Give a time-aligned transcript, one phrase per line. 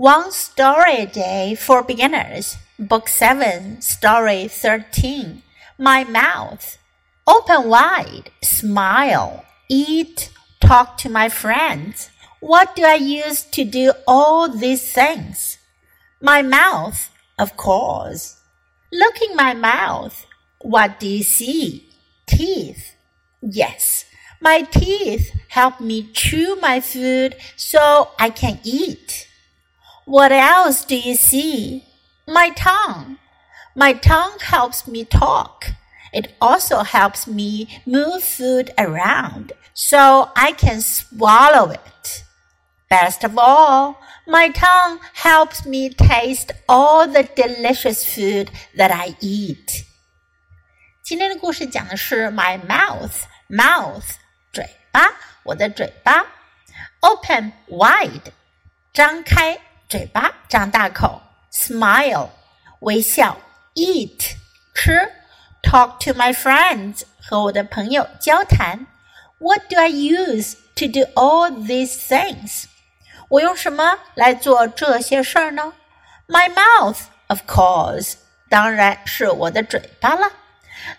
[0.00, 5.42] One Story a Day for Beginners, Book 7, Story 13.
[5.76, 6.78] My Mouth.
[7.26, 12.08] Open wide, smile, eat, talk to my friends.
[12.40, 15.58] What do I use to do all these things?
[16.18, 18.40] My mouth, of course.
[18.90, 20.24] Look in my mouth.
[20.62, 21.90] What do you see?
[22.26, 22.94] Teeth.
[23.42, 24.06] Yes,
[24.40, 29.26] my teeth help me chew my food so I can eat.
[30.09, 31.83] What else do you see?
[32.27, 33.17] My tongue.
[33.75, 35.65] My tongue helps me talk.
[36.13, 42.23] It also helps me move food around so I can swallow it.
[42.89, 49.83] Best of all, my tongue helps me taste all the delicious food that I eat.
[51.03, 54.05] 今天的故事讲的是 my mouth, mouth
[54.53, 55.11] 嘴巴，
[55.43, 56.25] 我的嘴巴，
[57.01, 58.31] open wide
[58.93, 59.59] 张开。
[59.89, 61.21] 嘴巴张大口，
[61.51, 62.29] smile
[62.79, 63.37] 微笑，
[63.75, 64.35] eat
[64.73, 65.11] 吃，
[65.61, 68.87] talk to my friends 和我的朋友交谈。
[69.37, 72.65] What do I use to do all these things？
[73.29, 75.73] 我用什么来做这些事儿呢？
[76.27, 78.13] My mouth, of course，
[78.49, 80.31] 当然是我的嘴巴了。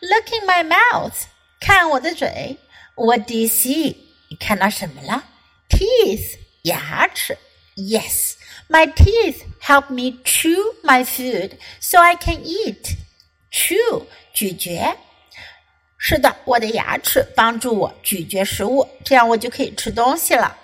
[0.00, 1.14] Look in my mouth，
[1.60, 2.58] 看我的嘴。
[2.94, 3.96] What do you see？
[4.28, 5.24] 你看到什么了？
[5.68, 7.36] Teeth，牙齿。
[7.76, 8.34] Yes。
[8.68, 12.96] my teeth help me chew my food so I can eat.
[13.50, 14.96] Chew 咀嚼。
[15.96, 20.56] 是的，我的牙齿帮助我咀嚼食物，这样我就可以吃东西了。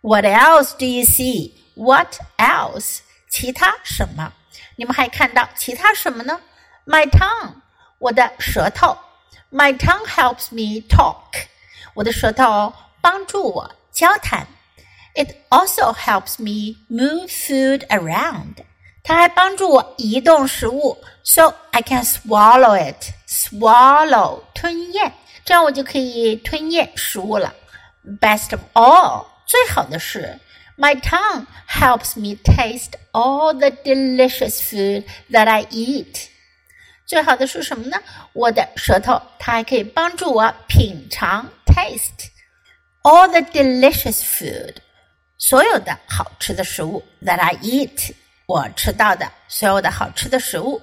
[0.00, 1.52] What else do you see?
[1.74, 3.00] What else?
[3.28, 4.32] 其他什么？
[4.76, 6.40] 你们还看到其他什么呢？
[6.86, 7.54] My tongue，
[7.98, 8.96] 我的舌头。
[9.50, 11.46] My tongue helps me talk，
[11.94, 14.46] 我的舌头帮助我交谈。
[15.14, 18.64] it also helps me move food around.
[19.02, 23.12] 它还帮助我移动食物，so I can swallow it.
[23.28, 25.12] Swallow 吞咽，
[25.44, 27.54] 这样我就可以吞咽食物了。
[28.20, 30.40] Best of all，最好的是，
[30.76, 36.26] my tongue helps me taste all the delicious food that I eat.
[37.06, 38.02] 最好的是什么呢？
[38.32, 42.30] 我的舌头，它还可以帮助我品尝 taste
[43.02, 44.78] all the delicious food。
[45.40, 48.14] 所有的好吃的食物 that I eat，
[48.46, 50.82] 我吃到的所有的好吃的食物。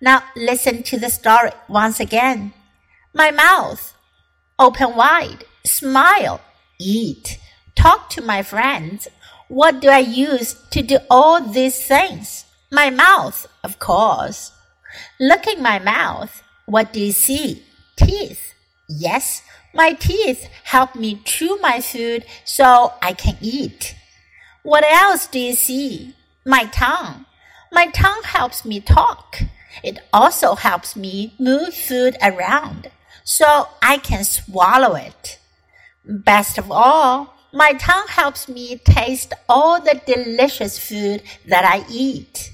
[0.00, 2.52] Now listen to the story once again.
[3.12, 3.80] My mouth,
[4.56, 6.40] open wide, smile,
[6.78, 7.38] eat,
[7.74, 9.08] talk to my friends.
[9.48, 12.44] What do I use to do all these things?
[12.70, 14.52] My mouth, of course.
[15.18, 16.42] Look in my mouth.
[16.66, 17.64] What do you see?
[17.96, 18.54] Teeth.
[18.87, 23.95] Yes, my teeth help me chew my food so I can eat.
[24.61, 26.15] What else do you see?
[26.45, 27.25] My tongue.
[27.71, 29.41] My tongue helps me talk.
[29.83, 32.91] It also helps me move food around
[33.23, 35.39] so I can swallow it.
[36.05, 42.51] Best of all, my tongue helps me taste all the delicious food that I eat.